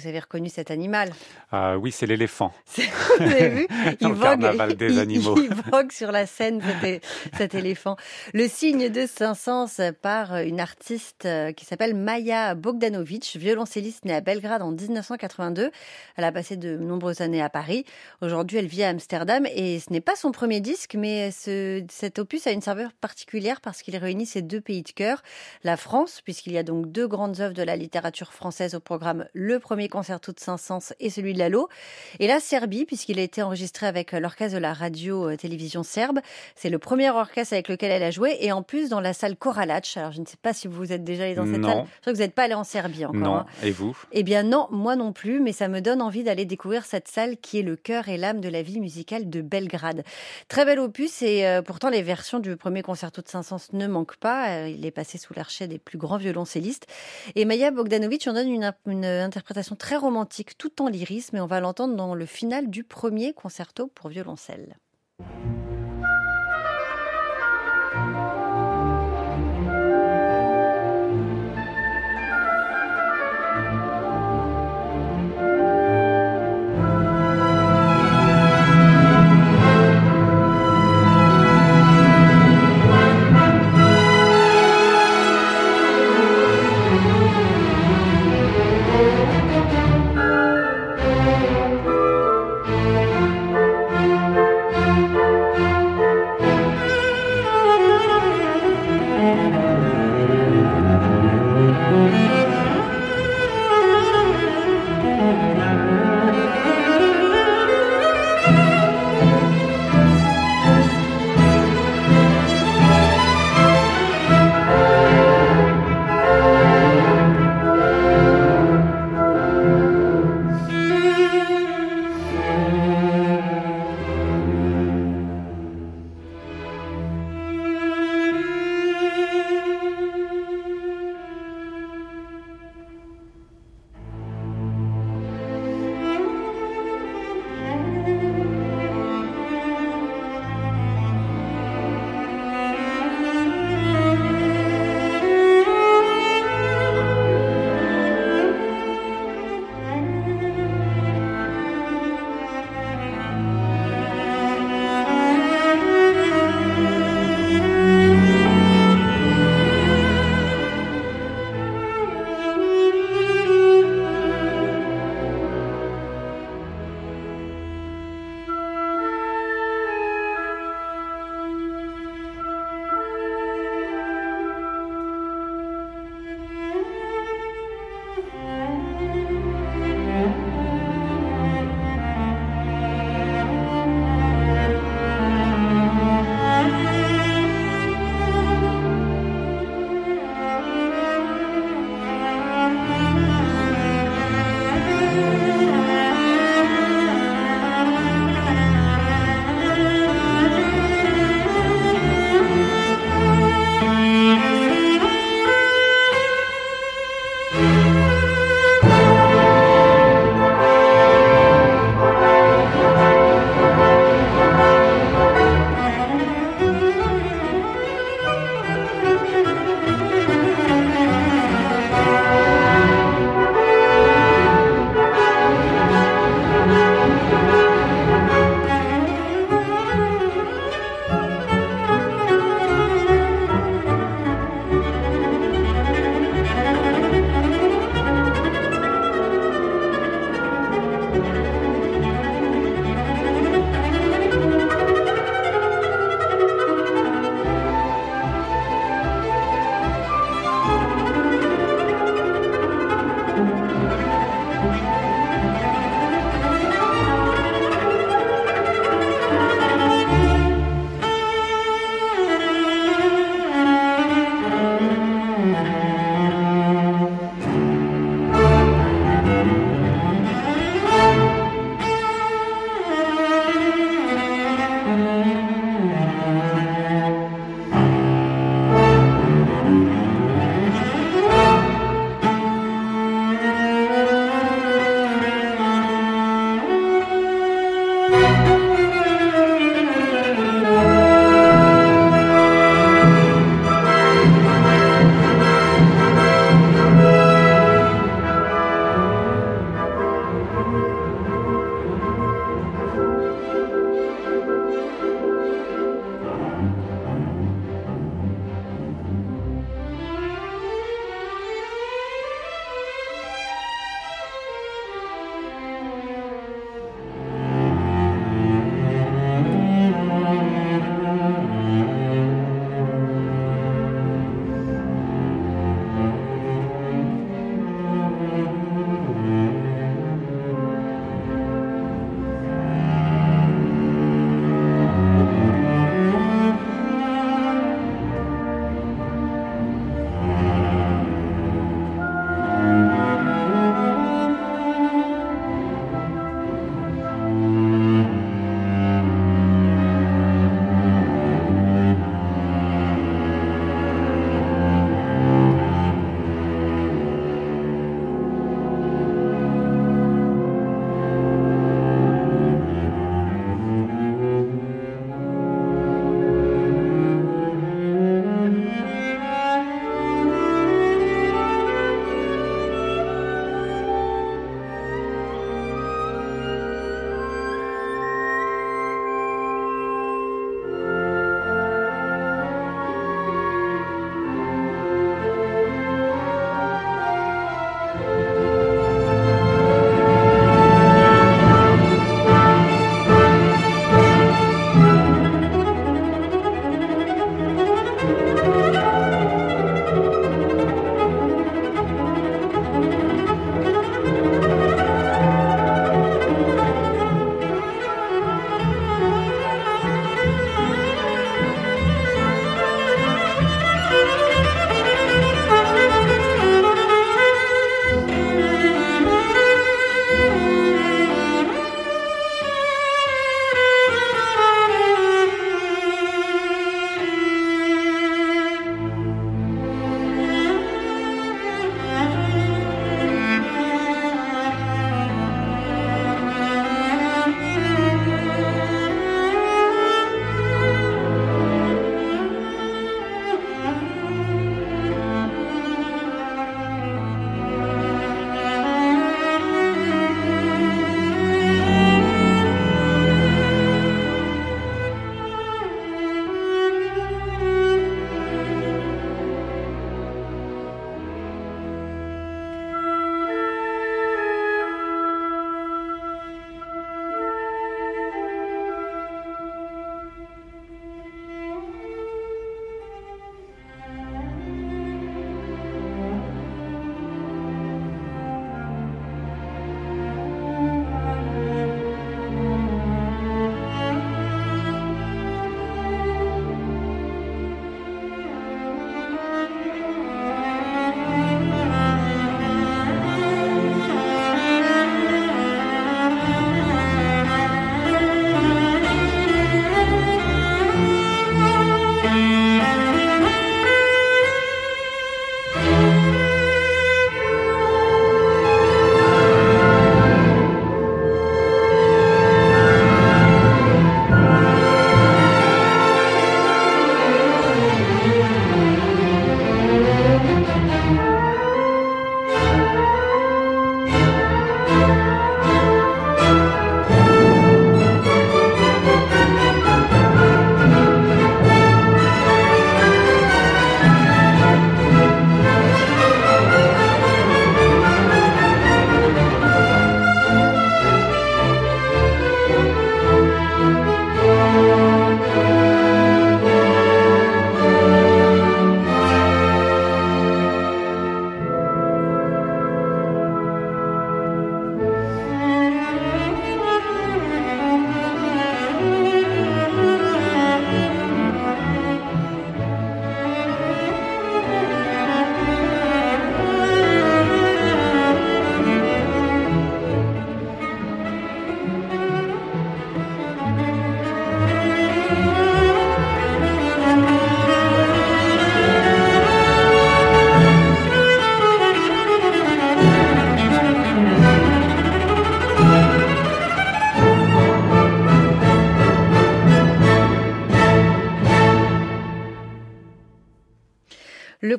[0.00, 1.12] vous avez reconnu cet animal.
[1.52, 2.52] Ah oui, c'est l'éléphant.
[3.18, 3.68] Vous avez vu
[4.00, 5.36] il vogue, carnaval des animaux.
[5.36, 7.04] Il, vogue sur la scène, cet,
[7.36, 7.96] cet, éléphant.
[8.32, 14.20] Le signe de Saint-Saëns par une artiste euh, qui s'appelle Maya Bogdanovic, violoncelliste née à
[14.20, 15.70] Belgrade en 1982.
[16.16, 17.84] Elle a passé de nombreuses années à Paris.
[18.22, 22.18] Aujourd'hui, elle vit à Amsterdam et ce n'est pas son premier disque, mais ce, cet
[22.18, 25.22] opus a une saveur particulière parce qu'il réunit ces deux pays de cœur.
[25.62, 29.26] La France, puisqu'il y a donc deux grandes œuvres de la littérature française au programme,
[29.34, 31.68] le premier concerto de Saint-Saëns et celui de Lalo.
[32.18, 36.20] Et la Serbie, puisqu'il a été enregistré avec l'orchestre de la radio-télévision serbe.
[36.56, 39.36] C'est le premier orchestre avec lequel elle a joué et en plus dans la salle
[39.36, 39.92] Koralac.
[39.96, 41.84] Alors je ne sais pas si vous êtes déjà allé dans cette salle.
[41.86, 43.20] Je crois que vous n'êtes pas allé en Serbie encore.
[43.20, 43.34] Non.
[43.36, 43.46] Hein.
[43.62, 43.96] Et vous?
[44.12, 47.36] Eh bien non, moi non plus, mais ça me donne envie d'aller découvrir cette salle
[47.36, 50.04] qui est le cœur et l'âme de la vie musicale de Belgrade.
[50.48, 54.16] Très bel opus et euh, pourtant les versions du premier concerto de Saint-Saëns ne manquent
[54.16, 54.50] pas.
[54.50, 56.86] Euh, il est passé sous l'archet des plus grands violoncellistes.
[57.34, 61.46] Et Maya Bogdanovic en donne une, une interprétation très romantique, tout en lyrisme, et on
[61.46, 64.76] va l'entendre dans le final du premier concerto pour violoncelle.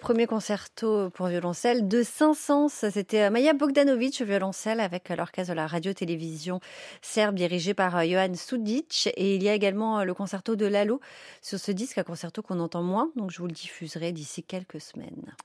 [0.00, 6.58] Premier concerto pour violoncelle de Saint-Saëns, c'était Maja Bogdanovic, violoncelle, avec l'orchestre de la radio-télévision
[7.02, 9.10] serbe dirigé par euh, Johan Sudic.
[9.16, 11.00] Et il y a également le concerto de Lalo
[11.42, 14.80] sur ce disque, un concerto qu'on entend moins, donc je vous le diffuserai d'ici quelques
[14.80, 15.34] semaines.